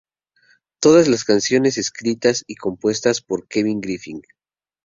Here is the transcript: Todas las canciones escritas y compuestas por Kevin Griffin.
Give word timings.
Todas 0.79 1.07
las 1.07 1.23
canciones 1.25 1.77
escritas 1.77 2.43
y 2.47 2.55
compuestas 2.55 3.21
por 3.21 3.47
Kevin 3.47 3.81
Griffin. 3.81 4.23